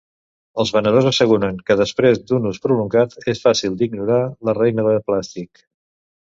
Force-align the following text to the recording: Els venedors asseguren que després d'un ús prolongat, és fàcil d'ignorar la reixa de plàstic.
Els 0.61 0.69
venedors 0.77 1.09
asseguren 1.09 1.59
que 1.67 1.77
després 1.81 2.23
d'un 2.33 2.49
ús 2.53 2.61
prolongat, 2.65 3.15
és 3.35 3.45
fàcil 3.45 3.79
d'ignorar 3.83 4.21
la 4.51 4.59
reixa 4.63 4.91
de 4.93 4.99
plàstic. 5.13 5.67